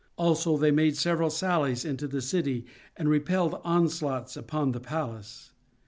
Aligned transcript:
Also 0.17 0.57
they 0.57 0.71
made 0.71 0.97
several 0.97 1.29
sallies 1.29 1.85
into 1.85 2.07
the 2.07 2.23
city 2.23 2.65
and 2.97 3.07
repelled 3.07 3.61
onslaughts 3.63 4.35
upon 4.35 4.71
the 4.71 4.79
palace. 4.79 5.51